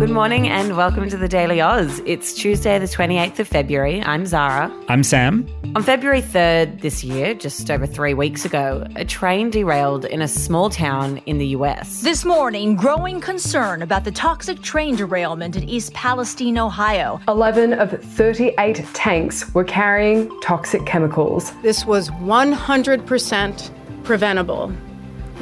Good 0.00 0.08
morning 0.08 0.48
and 0.48 0.78
welcome 0.78 1.10
to 1.10 1.18
the 1.18 1.28
Daily 1.28 1.60
Aus. 1.60 2.00
It's 2.06 2.32
Tuesday, 2.32 2.78
the 2.78 2.86
28th 2.86 3.38
of 3.40 3.46
February. 3.46 4.00
I'm 4.00 4.24
Zara. 4.24 4.74
I'm 4.88 5.04
Sam. 5.04 5.46
On 5.76 5.82
February 5.82 6.22
3rd 6.22 6.80
this 6.80 7.04
year, 7.04 7.34
just 7.34 7.70
over 7.70 7.86
three 7.86 8.14
weeks 8.14 8.46
ago, 8.46 8.86
a 8.96 9.04
train 9.04 9.50
derailed 9.50 10.06
in 10.06 10.22
a 10.22 10.26
small 10.26 10.70
town 10.70 11.18
in 11.26 11.36
the 11.36 11.48
US. 11.48 12.00
This 12.00 12.24
morning, 12.24 12.76
growing 12.76 13.20
concern 13.20 13.82
about 13.82 14.04
the 14.04 14.10
toxic 14.10 14.62
train 14.62 14.96
derailment 14.96 15.54
in 15.54 15.68
East 15.68 15.92
Palestine, 15.92 16.56
Ohio. 16.56 17.20
11 17.28 17.74
of 17.74 17.90
38 18.02 18.82
tanks 18.94 19.52
were 19.52 19.64
carrying 19.64 20.30
toxic 20.40 20.86
chemicals. 20.86 21.52
This 21.60 21.84
was 21.84 22.08
100% 22.08 24.04
preventable. 24.04 24.72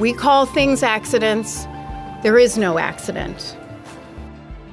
We 0.01 0.12
call 0.12 0.46
things 0.46 0.82
accidents. 0.82 1.65
There 2.24 2.40
is 2.40 2.59
no 2.59 2.79
accident. 2.79 3.56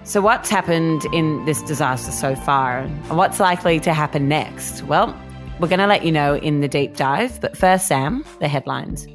So, 0.07 0.21
what's 0.21 0.51
happened 0.51 1.03
in 1.13 1.43
this 1.45 1.63
disaster 1.63 2.11
so 2.11 2.35
far, 2.35 2.81
and 2.81 3.17
what's 3.17 3.39
likely 3.39 3.79
to 3.79 3.91
happen 3.91 4.27
next? 4.27 4.83
Well, 4.83 5.19
we're 5.59 5.67
going 5.67 5.79
to 5.79 5.87
let 5.87 6.05
you 6.05 6.11
know 6.11 6.35
in 6.35 6.61
the 6.61 6.67
deep 6.67 6.95
dive. 6.95 7.41
But 7.41 7.57
first, 7.57 7.87
Sam, 7.87 8.23
the 8.39 8.47
headlines. 8.47 9.07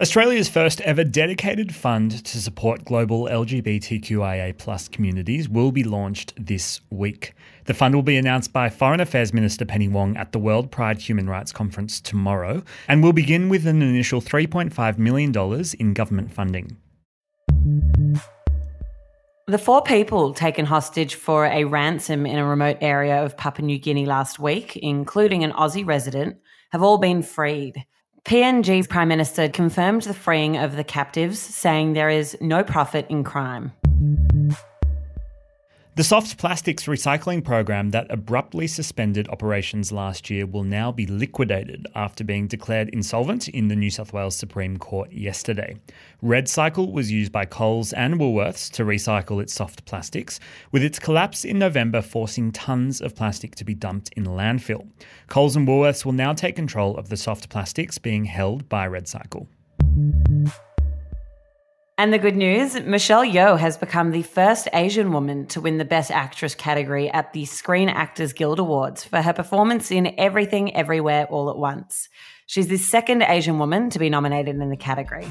Australia's 0.00 0.48
first 0.48 0.80
ever 0.82 1.02
dedicated 1.02 1.74
fund 1.74 2.24
to 2.24 2.40
support 2.40 2.84
global 2.84 3.24
LGBTQIA 3.24 4.56
plus 4.56 4.86
communities 4.88 5.48
will 5.48 5.72
be 5.72 5.82
launched 5.82 6.32
this 6.38 6.80
week. 6.90 7.34
The 7.64 7.74
fund 7.74 7.96
will 7.96 8.02
be 8.02 8.18
announced 8.18 8.52
by 8.52 8.70
Foreign 8.70 9.00
Affairs 9.00 9.34
Minister 9.34 9.64
Penny 9.64 9.88
Wong 9.88 10.16
at 10.16 10.30
the 10.30 10.38
World 10.38 10.70
Pride 10.70 11.00
Human 11.00 11.28
Rights 11.28 11.50
Conference 11.50 12.00
tomorrow 12.00 12.62
and 12.86 13.02
will 13.02 13.12
begin 13.12 13.48
with 13.48 13.66
an 13.66 13.82
initial 13.82 14.22
$3.5 14.22 14.96
million 14.96 15.34
in 15.80 15.92
government 15.92 16.32
funding. 16.32 16.76
The 19.46 19.58
four 19.58 19.82
people 19.82 20.32
taken 20.32 20.64
hostage 20.64 21.16
for 21.16 21.44
a 21.46 21.64
ransom 21.64 22.24
in 22.24 22.38
a 22.38 22.46
remote 22.46 22.78
area 22.80 23.24
of 23.24 23.36
Papua 23.36 23.66
New 23.66 23.78
Guinea 23.78 24.06
last 24.06 24.38
week, 24.38 24.76
including 24.76 25.42
an 25.42 25.52
Aussie 25.52 25.84
resident, 25.84 26.36
have 26.70 26.82
all 26.82 26.98
been 26.98 27.22
freed. 27.22 27.84
PNG's 28.24 28.86
Prime 28.86 29.08
Minister 29.08 29.48
confirmed 29.48 30.02
the 30.02 30.14
freeing 30.14 30.56
of 30.56 30.76
the 30.76 30.84
captives, 30.84 31.40
saying 31.40 31.94
there 31.94 32.10
is 32.10 32.36
no 32.40 32.62
profit 32.62 33.06
in 33.08 33.24
crime. 33.24 33.72
The 36.00 36.04
soft 36.04 36.38
plastics 36.38 36.86
recycling 36.86 37.44
program 37.44 37.90
that 37.90 38.06
abruptly 38.08 38.66
suspended 38.66 39.28
operations 39.28 39.92
last 39.92 40.30
year 40.30 40.46
will 40.46 40.64
now 40.64 40.90
be 40.90 41.04
liquidated 41.04 41.86
after 41.94 42.24
being 42.24 42.46
declared 42.46 42.88
insolvent 42.88 43.48
in 43.48 43.68
the 43.68 43.76
New 43.76 43.90
South 43.90 44.14
Wales 44.14 44.34
Supreme 44.34 44.78
Court 44.78 45.12
yesterday. 45.12 45.76
REDcycle 46.22 46.90
was 46.90 47.12
used 47.12 47.32
by 47.32 47.44
Coles 47.44 47.92
and 47.92 48.14
Woolworths 48.14 48.70
to 48.70 48.84
recycle 48.84 49.42
its 49.42 49.52
soft 49.52 49.84
plastics, 49.84 50.40
with 50.72 50.82
its 50.82 50.98
collapse 50.98 51.44
in 51.44 51.58
November 51.58 52.00
forcing 52.00 52.50
tons 52.50 53.02
of 53.02 53.14
plastic 53.14 53.54
to 53.56 53.64
be 53.66 53.74
dumped 53.74 54.10
in 54.16 54.24
landfill. 54.24 54.88
Coles 55.26 55.54
and 55.54 55.68
Woolworths 55.68 56.06
will 56.06 56.12
now 56.12 56.32
take 56.32 56.56
control 56.56 56.96
of 56.96 57.10
the 57.10 57.18
soft 57.18 57.50
plastics 57.50 57.98
being 57.98 58.24
held 58.24 58.70
by 58.70 58.88
REDcycle. 58.88 59.48
And 62.00 62.14
the 62.14 62.18
good 62.18 62.34
news 62.34 62.80
Michelle 62.80 63.26
Yeoh 63.26 63.58
has 63.58 63.76
become 63.76 64.10
the 64.10 64.22
first 64.22 64.68
Asian 64.72 65.12
woman 65.12 65.44
to 65.48 65.60
win 65.60 65.76
the 65.76 65.84
Best 65.84 66.10
Actress 66.10 66.54
category 66.54 67.10
at 67.10 67.34
the 67.34 67.44
Screen 67.44 67.90
Actors 67.90 68.32
Guild 68.32 68.58
Awards 68.58 69.04
for 69.04 69.20
her 69.20 69.34
performance 69.34 69.90
in 69.90 70.14
Everything 70.18 70.74
Everywhere 70.74 71.26
All 71.26 71.50
at 71.50 71.58
Once. 71.58 72.08
She's 72.46 72.68
the 72.68 72.78
second 72.78 73.20
Asian 73.20 73.58
woman 73.58 73.90
to 73.90 73.98
be 73.98 74.08
nominated 74.08 74.56
in 74.56 74.70
the 74.70 74.78
category. 74.78 75.26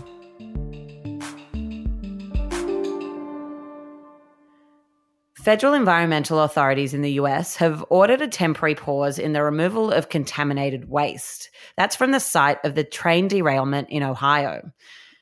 Federal 5.33 5.73
environmental 5.73 6.37
authorities 6.41 6.93
in 6.93 7.01
the 7.01 7.13
US 7.13 7.55
have 7.55 7.83
ordered 7.89 8.21
a 8.21 8.27
temporary 8.27 8.75
pause 8.75 9.17
in 9.17 9.33
the 9.33 9.41
removal 9.41 9.91
of 9.91 10.09
contaminated 10.09 10.87
waste. 10.87 11.49
That's 11.77 11.95
from 11.95 12.11
the 12.11 12.19
site 12.19 12.59
of 12.63 12.75
the 12.75 12.83
train 12.83 13.27
derailment 13.27 13.89
in 13.89 14.03
Ohio. 14.03 14.71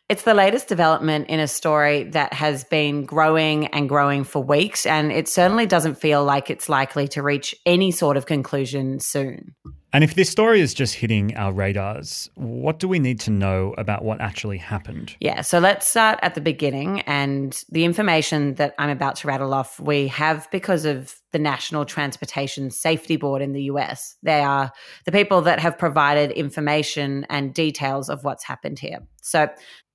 It's 0.10 0.24
the 0.24 0.34
latest 0.34 0.70
development 0.70 1.28
in 1.28 1.42
a 1.42 1.50
story 1.50 2.04
that 2.04 2.32
has 2.32 2.64
been 2.64 3.04
growing 3.04 3.68
and 3.68 3.90
growing 3.90 4.24
for 4.24 4.42
weeks, 4.42 4.86
and 4.86 5.12
it 5.12 5.28
certainly 5.28 5.66
doesn't 5.66 5.96
feel 5.96 6.24
like 6.24 6.50
it's 6.50 6.70
likely 6.70 7.10
to 7.10 7.22
reach 7.22 7.54
any 7.66 7.92
sort 7.92 8.16
of 8.16 8.26
conclusion 8.26 9.02
soon. 9.02 9.54
And 9.92 10.06
if 10.06 10.16
this 10.16 10.30
story 10.30 10.62
is 10.62 10.74
just 10.74 10.96
hitting 10.96 11.36
our 11.36 11.52
radars, 11.52 12.30
what 12.36 12.80
do 12.80 12.88
we 12.88 13.00
need 13.00 13.20
to 13.22 13.32
know 13.32 13.74
about 13.78 14.06
what 14.06 14.22
actually 14.22 14.58
happened? 14.58 15.16
Yeah, 15.20 15.42
so 15.42 15.60
let's 15.60 15.88
start 15.88 16.20
at 16.22 16.36
the 16.36 16.42
beginning. 16.42 17.02
And 17.02 17.60
the 17.70 17.84
information 17.84 18.56
that 18.56 18.76
I'm 18.78 18.90
about 18.90 19.16
to 19.18 19.28
rattle 19.28 19.54
off, 19.54 19.80
we 19.80 20.08
have 20.10 20.48
because 20.52 20.86
of 20.86 21.16
the 21.32 21.40
National 21.40 21.84
Transportation 21.84 22.70
Safety 22.70 23.18
Board 23.18 23.42
in 23.42 23.54
the 23.54 23.64
US. 23.64 24.16
They 24.24 24.42
are 24.42 24.72
the 25.06 25.12
people 25.12 25.42
that 25.42 25.60
have 25.60 25.78
provided 25.78 26.32
information 26.32 27.26
and 27.30 27.54
details 27.54 28.10
of 28.10 28.24
what's 28.24 28.44
happened 28.44 28.80
here. 28.80 29.00
So 29.22 29.50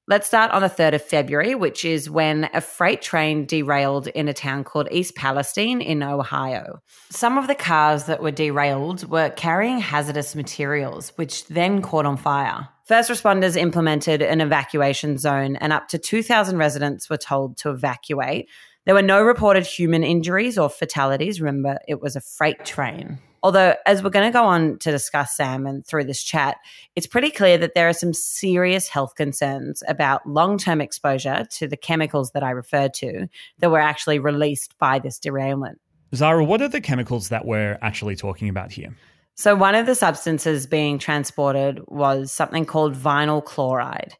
Let's 0.08 0.26
start 0.26 0.50
on 0.50 0.62
the 0.62 0.68
3rd 0.68 0.94
of 0.94 1.02
February, 1.02 1.54
which 1.54 1.84
is 1.84 2.10
when 2.10 2.50
a 2.52 2.60
freight 2.60 3.02
train 3.02 3.46
derailed 3.46 4.08
in 4.08 4.26
a 4.26 4.34
town 4.34 4.64
called 4.64 4.88
East 4.90 5.14
Palestine 5.14 5.80
in 5.80 6.02
Ohio. 6.02 6.80
Some 7.10 7.38
of 7.38 7.46
the 7.46 7.54
cars 7.54 8.06
that 8.06 8.20
were 8.20 8.32
derailed 8.32 9.08
were 9.08 9.30
carrying 9.30 9.78
hazardous 9.78 10.34
materials, 10.34 11.12
which 11.14 11.46
then 11.46 11.82
caught 11.82 12.04
on 12.04 12.16
fire. 12.16 12.68
First 12.84 13.10
responders 13.10 13.56
implemented 13.56 14.22
an 14.22 14.40
evacuation 14.40 15.18
zone, 15.18 15.54
and 15.54 15.72
up 15.72 15.86
to 15.88 15.98
2,000 15.98 16.56
residents 16.56 17.08
were 17.08 17.16
told 17.16 17.56
to 17.58 17.70
evacuate. 17.70 18.48
There 18.86 18.96
were 18.96 19.02
no 19.02 19.22
reported 19.22 19.64
human 19.64 20.02
injuries 20.02 20.58
or 20.58 20.68
fatalities. 20.68 21.40
Remember, 21.40 21.78
it 21.86 22.00
was 22.00 22.16
a 22.16 22.20
freight 22.20 22.64
train. 22.64 23.20
Although, 23.42 23.74
as 23.86 24.02
we're 24.02 24.10
going 24.10 24.30
to 24.30 24.32
go 24.32 24.44
on 24.44 24.78
to 24.78 24.90
discuss, 24.92 25.36
Sam, 25.36 25.66
and 25.66 25.84
through 25.84 26.04
this 26.04 26.22
chat, 26.22 26.58
it's 26.94 27.08
pretty 27.08 27.30
clear 27.30 27.58
that 27.58 27.74
there 27.74 27.88
are 27.88 27.92
some 27.92 28.12
serious 28.12 28.88
health 28.88 29.16
concerns 29.16 29.82
about 29.88 30.26
long 30.26 30.58
term 30.58 30.80
exposure 30.80 31.44
to 31.50 31.66
the 31.66 31.76
chemicals 31.76 32.30
that 32.32 32.44
I 32.44 32.50
referred 32.50 32.94
to 32.94 33.26
that 33.58 33.70
were 33.70 33.80
actually 33.80 34.20
released 34.20 34.78
by 34.78 35.00
this 35.00 35.18
derailment. 35.18 35.80
Zara, 36.14 36.44
what 36.44 36.62
are 36.62 36.68
the 36.68 36.80
chemicals 36.80 37.30
that 37.30 37.44
we're 37.44 37.78
actually 37.82 38.16
talking 38.16 38.48
about 38.48 38.70
here? 38.70 38.94
So, 39.34 39.56
one 39.56 39.74
of 39.74 39.86
the 39.86 39.94
substances 39.94 40.66
being 40.66 40.98
transported 40.98 41.80
was 41.88 42.30
something 42.30 42.64
called 42.64 42.94
vinyl 42.94 43.44
chloride. 43.44 44.14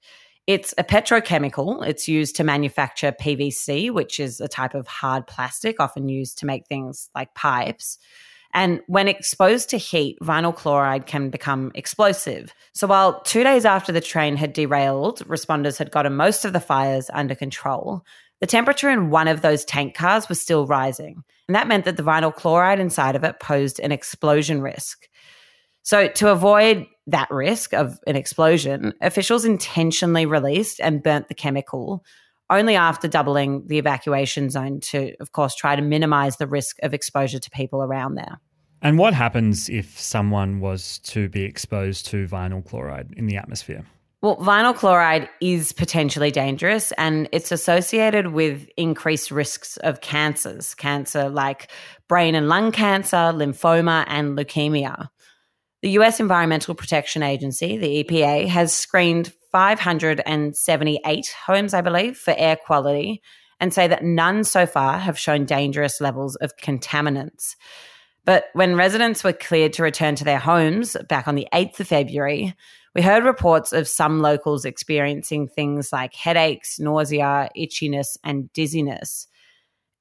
It's 0.49 0.75
a 0.79 0.83
petrochemical. 0.83 1.87
It's 1.87 2.09
used 2.09 2.35
to 2.37 2.45
manufacture 2.45 3.13
PVC, 3.13 3.93
which 3.93 4.19
is 4.19 4.41
a 4.41 4.49
type 4.49 4.75
of 4.75 4.89
hard 4.89 5.27
plastic 5.29 5.79
often 5.79 6.09
used 6.09 6.39
to 6.39 6.47
make 6.47 6.67
things 6.67 7.09
like 7.15 7.35
pipes. 7.35 7.99
And 8.55 8.81
when 8.87 9.09
exposed 9.09 9.71
to 9.71 9.79
heat, 9.79 10.19
vinyl 10.23 10.55
chloride 10.55 11.07
can 11.07 11.31
become 11.31 11.73
explosive. 11.75 12.53
So 12.75 12.87
while 12.87 13.23
two 13.23 13.43
days 13.43 13.65
after 13.65 13.93
the 13.93 14.01
train 14.01 14.37
had 14.37 14.53
derailed, 14.53 15.21
responders 15.27 15.79
had 15.79 15.91
gotten 15.91 16.15
most 16.15 16.45
of 16.45 16.53
the 16.53 16.61
fires 16.61 17.09
under 17.15 17.35
control, 17.35 18.05
the 18.43 18.47
temperature 18.47 18.91
in 18.91 19.11
one 19.11 19.29
of 19.29 19.41
those 19.41 19.65
tank 19.65 19.95
cars 19.95 20.29
was 20.29 20.43
still 20.43 20.67
rising. 20.67 21.23
And 21.47 21.55
that 21.55 21.69
meant 21.69 21.85
that 21.85 21.97
the 21.97 22.03
vinyl 22.03 22.35
chloride 22.35 22.81
inside 22.81 23.15
of 23.15 23.23
it 23.23 23.39
posed 23.39 23.79
an 23.79 23.93
explosion 23.93 24.61
risk. 24.61 25.07
So, 25.85 26.09
to 26.09 26.31
avoid 26.31 26.87
that 27.07 27.31
risk 27.31 27.73
of 27.73 27.99
an 28.07 28.17
explosion, 28.17 28.95
officials 29.01 29.45
intentionally 29.45 30.27
released 30.27 30.81
and 30.81 31.03
burnt 31.03 31.29
the 31.29 31.35
chemical 31.35 32.05
only 32.59 32.77
after 32.77 33.09
doubling 33.09 33.67
the 33.67 33.79
evacuation 33.79 34.51
zone 34.51 34.81
to, 34.81 35.15
of 35.21 35.33
course, 35.33 35.55
try 35.55 35.77
to 35.77 35.83
minimize 35.83 36.37
the 36.37 36.47
risk 36.47 36.77
of 36.83 36.95
exposure 36.95 37.39
to 37.39 37.51
people 37.51 37.83
around 37.83 38.15
there. 38.15 38.41
And 38.83 38.99
what 38.99 39.15
happens 39.15 39.69
if 39.69 39.99
someone 39.99 40.61
was 40.61 40.99
to 41.01 41.29
be 41.29 41.45
exposed 41.45 42.07
to 42.07 42.27
vinyl 42.27 42.65
chloride 42.65 43.15
in 43.17 43.27
the 43.27 43.37
atmosphere? 43.37 43.85
Well, 44.23 44.37
vinyl 44.37 44.75
chloride 44.75 45.29
is 45.41 45.73
potentially 45.73 46.31
dangerous 46.31 46.93
and 46.93 47.29
it's 47.33 47.51
associated 47.51 48.29
with 48.29 48.69
increased 48.77 49.33
risks 49.33 49.77
of 49.79 50.01
cancers, 50.01 50.75
cancer 50.75 51.29
like 51.29 51.71
brain 52.09 52.35
and 52.35 52.49
lung 52.49 52.71
cancer, 52.71 53.17
lymphoma, 53.17 54.05
and 54.07 54.39
leukemia. 54.39 55.09
The 55.83 55.91
US 55.91 56.21
Environmental 56.21 56.77
Protection 56.77 57.25
Agency, 57.25 57.77
the 57.77 58.05
EPA, 58.05 58.47
has 58.47 58.73
screened 58.73 59.33
578 59.53 61.35
homes, 61.47 61.75
I 61.75 61.81
believe, 61.81 62.17
for 62.17 62.35
air 62.37 62.57
quality. 62.57 63.23
and 63.61 63.73
say 63.73 63.87
that 63.87 64.03
none 64.03 64.43
so 64.43 64.67
far 64.67 64.99
have 64.99 65.17
shown 65.17 65.45
dangerous 65.45 66.01
levels 66.01 66.35
of 66.37 66.57
contaminants. 66.57 67.55
But 68.25 68.47
when 68.55 68.75
residents 68.75 69.23
were 69.23 69.33
cleared 69.33 69.73
to 69.75 69.85
return 69.85 70.17
to 70.17 70.25
their 70.25 70.41
homes 70.41 70.97
back 71.09 71.29
on 71.29 71.37
the 71.37 71.47
8th 71.55 71.79
of 71.79 71.87
February, 71.87 72.57
we 72.95 73.03
heard 73.03 73.23
reports 73.23 73.73
of 73.73 73.87
some 73.87 74.21
locals 74.21 74.65
experiencing 74.65 75.47
things 75.47 75.93
like 75.93 76.13
headaches, 76.13 76.81
nausea, 76.81 77.51
itchiness, 77.57 78.17
and 78.25 78.53
dizziness. 78.53 79.29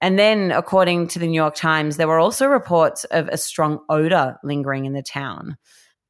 And 0.02 0.18
then, 0.18 0.52
according 0.52 1.10
to 1.10 1.20
the 1.20 1.28
New 1.28 1.40
York 1.40 1.54
Times, 1.54 1.98
there 1.98 2.08
were 2.08 2.20
also 2.20 2.48
reports 2.48 3.04
of 3.06 3.28
a 3.28 3.38
strong 3.38 3.80
odor 3.90 4.38
lingering 4.44 4.86
in 4.86 4.94
the 4.94 5.04
town. 5.04 5.58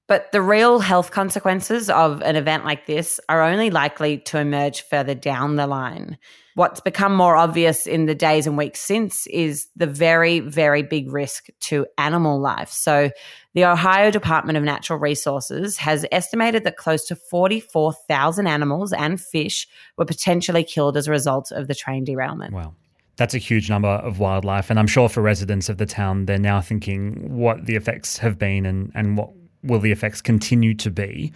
But 0.07 0.31
the 0.31 0.41
real 0.41 0.79
health 0.79 1.11
consequences 1.11 1.89
of 1.89 2.21
an 2.21 2.35
event 2.35 2.65
like 2.65 2.85
this 2.85 3.19
are 3.29 3.41
only 3.41 3.69
likely 3.69 4.17
to 4.17 4.39
emerge 4.39 4.81
further 4.81 5.15
down 5.15 5.55
the 5.55 5.67
line. 5.67 6.17
What's 6.55 6.81
become 6.81 7.15
more 7.15 7.37
obvious 7.37 7.87
in 7.87 8.07
the 8.07 8.15
days 8.15 8.45
and 8.45 8.57
weeks 8.57 8.81
since 8.81 9.25
is 9.27 9.67
the 9.77 9.87
very, 9.87 10.41
very 10.41 10.83
big 10.83 11.09
risk 11.11 11.47
to 11.61 11.85
animal 11.97 12.41
life. 12.41 12.69
So, 12.69 13.09
the 13.53 13.65
Ohio 13.65 14.11
Department 14.11 14.57
of 14.57 14.63
Natural 14.63 14.99
Resources 14.99 15.77
has 15.77 16.05
estimated 16.11 16.65
that 16.65 16.77
close 16.77 17.05
to 17.05 17.15
44,000 17.15 18.47
animals 18.47 18.91
and 18.91 19.19
fish 19.19 19.67
were 19.97 20.05
potentially 20.05 20.63
killed 20.63 20.97
as 20.97 21.07
a 21.07 21.11
result 21.11 21.51
of 21.51 21.67
the 21.67 21.75
train 21.75 22.03
derailment. 22.03 22.53
Wow. 22.53 22.75
That's 23.17 23.33
a 23.33 23.37
huge 23.39 23.69
number 23.69 23.89
of 23.89 24.19
wildlife. 24.19 24.69
And 24.69 24.79
I'm 24.79 24.87
sure 24.87 25.07
for 25.07 25.21
residents 25.21 25.69
of 25.69 25.77
the 25.77 25.85
town, 25.85 26.25
they're 26.25 26.39
now 26.39 26.59
thinking 26.59 27.37
what 27.37 27.65
the 27.65 27.75
effects 27.75 28.17
have 28.17 28.39
been 28.39 28.65
and, 28.65 28.91
and 28.95 29.17
what 29.17 29.29
will 29.63 29.79
the 29.79 29.91
effects 29.91 30.21
continue 30.21 30.73
to 30.75 30.89
be. 30.89 31.31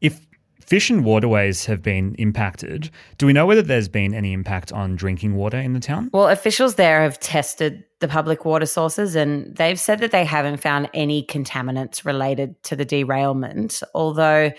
If 0.00 0.26
fish 0.60 0.90
and 0.90 1.04
waterways 1.04 1.66
have 1.66 1.82
been 1.82 2.14
impacted, 2.16 2.90
do 3.18 3.26
we 3.26 3.32
know 3.32 3.46
whether 3.46 3.62
there's 3.62 3.88
been 3.88 4.14
any 4.14 4.32
impact 4.32 4.72
on 4.72 4.96
drinking 4.96 5.34
water 5.34 5.58
in 5.58 5.72
the 5.72 5.80
town? 5.80 6.08
Well, 6.12 6.28
officials 6.28 6.76
there 6.76 7.02
have 7.02 7.20
tested 7.20 7.84
the 8.00 8.08
public 8.08 8.44
water 8.44 8.66
sources 8.66 9.14
and 9.14 9.54
they've 9.56 9.78
said 9.78 10.00
that 10.00 10.12
they 10.12 10.24
haven't 10.24 10.58
found 10.58 10.88
any 10.94 11.24
contaminants 11.24 12.04
related 12.04 12.60
to 12.64 12.76
the 12.76 12.84
derailment, 12.84 13.82
although 13.94 14.50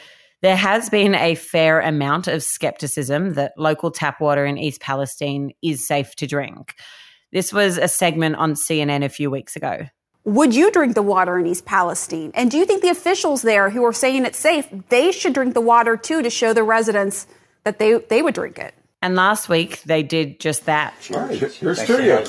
there 0.42 0.56
has 0.58 0.90
been 0.90 1.16
a 1.16 1.36
fair 1.36 1.80
amount 1.80 2.28
of 2.28 2.44
skepticism 2.44 3.34
that 3.34 3.54
local 3.58 3.92
tap 3.92 4.20
water 4.20 4.46
in 4.46 4.58
East 4.58 4.82
Palestine 4.82 5.52
is 5.62 5.88
safe 5.88 6.16
to 6.18 6.28
drink. 6.28 6.76
This 7.32 7.52
was 7.52 7.78
a 7.78 7.88
segment 7.88 8.36
on 8.36 8.54
CNN 8.54 9.04
a 9.04 9.10
few 9.10 9.32
weeks 9.32 9.56
ago. 9.56 9.88
Would 10.26 10.56
you 10.56 10.72
drink 10.72 10.96
the 10.96 11.02
water 11.02 11.38
in 11.38 11.46
East 11.46 11.66
Palestine? 11.66 12.32
And 12.34 12.50
do 12.50 12.58
you 12.58 12.66
think 12.66 12.82
the 12.82 12.88
officials 12.90 13.42
there 13.42 13.70
who 13.70 13.84
are 13.84 13.92
saying 13.92 14.26
it's 14.26 14.40
safe, 14.40 14.66
they 14.88 15.12
should 15.12 15.34
drink 15.34 15.54
the 15.54 15.60
water 15.60 15.98
too 15.98 16.22
to 16.22 16.30
show 16.30 16.54
the 16.54 16.64
residents 16.64 17.28
that 17.66 17.78
they, 17.78 17.98
they 17.98 18.22
would 18.22 18.34
drink 18.34 18.58
it? 18.58 18.74
And 19.02 19.16
last 19.16 19.50
week 19.50 19.82
they 19.82 20.02
did 20.02 20.40
just 20.40 20.66
that. 20.66 20.94
Here's 21.02 21.84
to 21.84 22.02
you. 22.02 22.24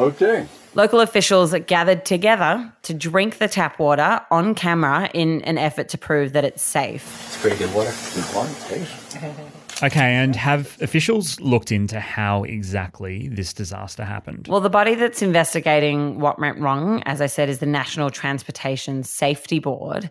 okay. 0.00 0.46
Local 0.76 1.00
officials 1.00 1.52
gathered 1.66 2.04
together 2.04 2.72
to 2.82 2.94
drink 2.94 3.38
the 3.38 3.48
tap 3.48 3.80
water 3.80 4.20
on 4.30 4.54
camera 4.54 5.10
in 5.12 5.42
an 5.42 5.58
effort 5.58 5.88
to 5.90 5.98
prove 5.98 6.34
that 6.34 6.44
it's 6.44 6.62
safe. 6.62 7.26
It's 7.26 7.40
pretty 7.40 7.56
good 7.56 7.74
water. 7.74 7.92
Good 8.14 8.34
water. 8.36 9.50
Okay, 9.82 10.14
and 10.14 10.36
have 10.36 10.80
officials 10.80 11.40
looked 11.40 11.72
into 11.72 11.98
how 12.00 12.44
exactly 12.44 13.28
this 13.28 13.52
disaster 13.52 14.04
happened? 14.04 14.46
Well, 14.48 14.60
the 14.60 14.70
body 14.70 14.94
that's 14.94 15.20
investigating 15.20 16.20
what 16.20 16.38
went 16.38 16.58
wrong, 16.58 17.02
as 17.06 17.20
I 17.20 17.26
said, 17.26 17.48
is 17.48 17.58
the 17.58 17.66
National 17.66 18.10
Transportation 18.10 19.02
Safety 19.02 19.58
Board. 19.58 20.10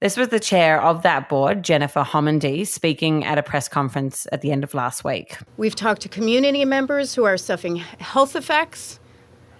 This 0.00 0.16
was 0.16 0.28
the 0.28 0.40
chair 0.40 0.82
of 0.82 1.02
that 1.02 1.28
board, 1.28 1.62
Jennifer 1.62 2.02
Homendy, 2.02 2.66
speaking 2.66 3.24
at 3.24 3.38
a 3.38 3.42
press 3.42 3.68
conference 3.68 4.26
at 4.32 4.40
the 4.40 4.50
end 4.50 4.64
of 4.64 4.74
last 4.74 5.04
week. 5.04 5.36
We've 5.56 5.76
talked 5.76 6.02
to 6.02 6.08
community 6.08 6.64
members 6.64 7.14
who 7.14 7.24
are 7.24 7.36
suffering 7.36 7.76
health 7.76 8.34
effects, 8.34 8.98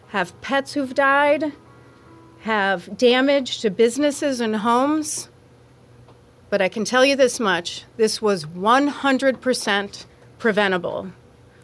have 0.09 0.39
pets 0.41 0.73
who've 0.73 0.95
died, 0.95 1.53
have 2.41 2.97
damage 2.97 3.61
to 3.61 3.71
businesses 3.71 4.41
and 4.41 4.57
homes. 4.57 5.29
But 6.53 6.61
I 6.61 6.69
can 6.69 6.85
tell 6.85 7.03
you 7.03 7.17
this 7.17 7.41
much 7.41 7.85
this 7.97 8.21
was 8.21 8.45
100% 8.45 10.05
preventable. 10.39 11.11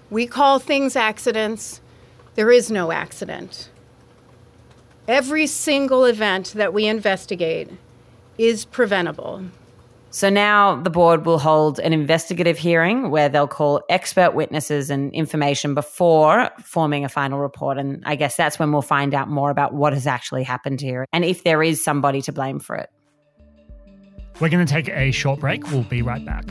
We 0.08 0.26
call 0.26 0.58
things 0.58 0.96
accidents, 0.96 1.82
there 2.36 2.50
is 2.50 2.70
no 2.70 2.90
accident. 2.90 3.68
Every 5.06 5.46
single 5.46 6.06
event 6.06 6.54
that 6.54 6.72
we 6.72 6.86
investigate 6.86 7.68
is 8.38 8.64
preventable. 8.64 9.44
So 10.08 10.30
now 10.30 10.80
the 10.80 10.88
board 10.88 11.26
will 11.26 11.38
hold 11.38 11.78
an 11.80 11.92
investigative 11.92 12.56
hearing 12.56 13.10
where 13.10 13.28
they'll 13.28 13.46
call 13.46 13.82
expert 13.90 14.34
witnesses 14.34 14.88
and 14.88 15.12
information 15.12 15.74
before 15.74 16.48
forming 16.64 17.04
a 17.04 17.10
final 17.10 17.40
report. 17.40 17.76
And 17.76 18.02
I 18.06 18.16
guess 18.16 18.38
that's 18.38 18.58
when 18.58 18.72
we'll 18.72 18.80
find 18.80 19.12
out 19.12 19.28
more 19.28 19.50
about 19.50 19.74
what 19.74 19.92
has 19.92 20.06
actually 20.06 20.44
happened 20.44 20.80
here 20.80 21.04
and 21.12 21.26
if 21.26 21.44
there 21.44 21.62
is 21.62 21.84
somebody 21.84 22.22
to 22.22 22.32
blame 22.32 22.58
for 22.58 22.74
it. 22.74 22.88
We're 24.40 24.50
going 24.50 24.64
to 24.64 24.72
take 24.72 24.88
a 24.90 25.10
short 25.10 25.40
break. 25.40 25.68
We'll 25.72 25.82
be 25.82 26.00
right 26.00 26.24
back. 26.24 26.44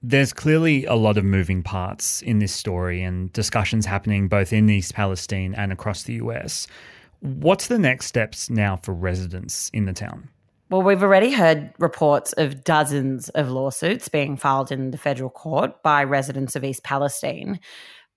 There's 0.00 0.32
clearly 0.32 0.84
a 0.84 0.94
lot 0.94 1.18
of 1.18 1.24
moving 1.24 1.64
parts 1.64 2.22
in 2.22 2.38
this 2.38 2.52
story 2.52 3.02
and 3.02 3.32
discussions 3.32 3.84
happening 3.84 4.28
both 4.28 4.52
in 4.52 4.70
East 4.70 4.94
Palestine 4.94 5.54
and 5.54 5.72
across 5.72 6.04
the 6.04 6.14
US. 6.14 6.68
What's 7.18 7.66
the 7.66 7.80
next 7.80 8.06
steps 8.06 8.48
now 8.48 8.76
for 8.76 8.94
residents 8.94 9.70
in 9.74 9.86
the 9.86 9.92
town? 9.92 10.28
Well, 10.70 10.82
we've 10.82 11.02
already 11.02 11.32
heard 11.32 11.72
reports 11.78 12.32
of 12.34 12.62
dozens 12.62 13.28
of 13.30 13.50
lawsuits 13.50 14.08
being 14.08 14.36
filed 14.36 14.70
in 14.70 14.92
the 14.92 14.98
federal 14.98 15.30
court 15.30 15.82
by 15.82 16.04
residents 16.04 16.54
of 16.54 16.62
East 16.62 16.84
Palestine 16.84 17.58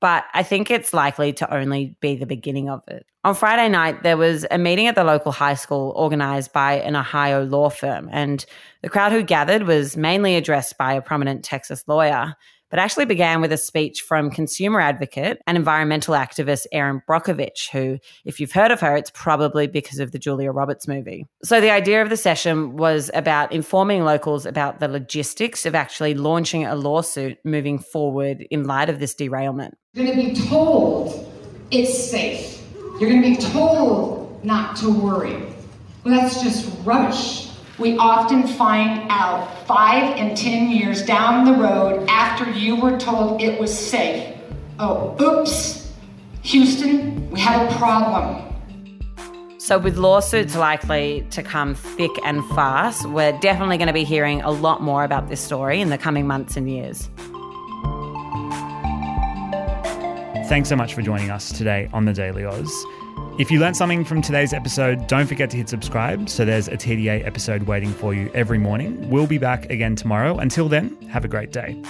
but 0.01 0.25
I 0.33 0.44
think 0.44 0.69
it's 0.69 0.94
likely 0.94 1.31
to 1.33 1.53
only 1.53 1.95
be 2.01 2.15
the 2.18 2.25
beginning 2.25 2.69
of 2.69 2.81
it. 2.88 3.06
On 3.24 3.36
Friday 3.36 3.69
night, 3.69 4.01
there 4.01 4.18
was 4.18 4.45
a 4.50 4.57
meeting 4.57 4.88
at 4.88 4.95
the 4.95 5.03
local 5.03 5.31
high 5.31 5.53
school 5.53 5.94
organized 5.95 6.51
by 6.51 6.74
an 6.74 6.95
Ohio 6.95 7.45
law 7.45 7.69
firm, 7.69 8.09
and 8.12 8.45
the 8.81 8.89
crowd 8.89 9.12
who 9.12 9.21
gathered 9.21 9.63
was 9.63 9.95
mainly 9.95 10.36
addressed 10.36 10.77
by 10.77 10.94
a 10.94 11.01
prominent 11.01 11.45
Texas 11.45 11.88
lawyer 11.88 12.36
but 12.71 12.79
actually 12.79 13.06
began 13.06 13.41
with 13.41 13.51
a 13.51 13.57
speech 13.57 14.01
from 14.01 14.31
consumer 14.31 14.79
advocate 14.79 15.39
and 15.45 15.57
environmental 15.57 16.15
activist 16.15 16.65
Erin 16.71 17.03
Brockovich, 17.07 17.69
who, 17.69 18.00
if 18.25 18.39
you've 18.39 18.53
heard 18.53 18.71
of 18.71 18.79
her, 18.79 18.95
it's 18.95 19.12
probably 19.13 19.68
because 19.68 20.00
of 20.00 20.12
the 20.12 20.18
Julia 20.18 20.51
Roberts 20.51 20.88
movie. 20.88 21.27
So 21.44 21.62
the 21.62 21.69
idea 21.69 22.01
of 22.01 22.09
the 22.09 22.18
session 22.18 22.77
was 22.77 23.12
about 23.13 23.51
informing 23.51 24.03
locals 24.03 24.45
about 24.45 24.79
the 24.79 24.88
logistics 24.88 25.66
of 25.66 25.75
actually 25.75 26.16
launching 26.16 26.66
a 26.66 26.75
lawsuit 26.75 27.37
moving 27.44 27.78
forward 27.78 28.47
in 28.49 28.63
light 28.63 28.90
of 28.90 28.99
this 28.99 29.13
derailment. 29.13 29.78
You're 29.94 30.06
going 30.06 30.18
to 30.18 30.42
be 30.42 30.47
told 30.47 31.31
it's 31.69 32.09
safe. 32.09 32.63
You're 32.99 33.09
going 33.09 33.21
to 33.21 33.30
be 33.30 33.35
told 33.35 34.44
not 34.44 34.78
to 34.78 34.90
worry. 34.90 35.35
Well, 36.04 36.19
that's 36.19 36.42
just 36.42 36.71
rubbish 36.83 37.50
we 37.81 37.97
often 37.97 38.45
find 38.45 39.09
out 39.09 39.66
five 39.66 40.16
and 40.16 40.38
10 40.38 40.69
years 40.69 41.04
down 41.04 41.45
the 41.45 41.54
road 41.54 42.07
after 42.07 42.50
you 42.52 42.76
were 42.76 42.97
told 42.97 43.42
it 43.42 43.59
was 43.59 43.76
safe. 43.76 44.38
Oh, 44.78 45.18
oops, 45.19 45.92
Houston, 46.44 47.30
we 47.31 47.40
have 47.40 47.71
a 47.71 47.76
problem. 47.78 48.47
So, 49.57 49.80
with 49.80 49.97
lawsuits 49.97 50.56
likely 50.56 51.26
to 51.31 51.42
come 51.42 51.76
thick 51.76 52.11
and 52.23 52.47
fast, 52.50 53.07
we're 53.07 53.38
definitely 53.40 53.78
going 53.78 53.88
to 53.88 53.94
be 53.94 54.04
hearing 54.04 54.42
a 54.42 54.52
lot 54.52 54.81
more 54.81 55.04
about 55.04 55.30
this 55.30 55.42
story 55.42 55.81
in 55.81 55.90
the 55.90 55.97
coming 55.97 56.28
months 56.28 56.57
and 56.57 56.69
years. 56.69 57.09
Thanks 60.50 60.69
so 60.69 60.76
much 60.76 60.94
for 60.94 61.02
joining 61.02 61.31
us 61.31 61.52
today 61.52 61.90
on 61.94 62.06
the 62.06 62.14
Daily 62.14 62.44
Aus. 62.44 62.85
If 63.40 63.50
you 63.50 63.59
learned 63.59 63.78
something 63.78 64.04
from 64.04 64.21
today's 64.21 64.54
episode, 64.54 65.07
don't 65.07 65.26
forget 65.26 65.50
to 65.52 65.57
hit 65.57 65.69
subscribe 65.69 66.30
so 66.30 66.45
there's 66.45 66.68
a 66.68 66.78
TDA 66.78 67.26
episode 67.26 67.64
waiting 67.64 67.92
for 67.92 68.14
you 68.14 68.30
every 68.33 68.57
morning. 68.57 69.09
We'll 69.09 69.26
be 69.26 69.38
back 69.38 69.69
again 69.69 69.95
tomorrow. 69.95 70.38
Until 70.38 70.68
then, 70.68 70.95
have 71.09 71.23
a 71.23 71.28
great 71.28 71.52
day. 71.52 71.81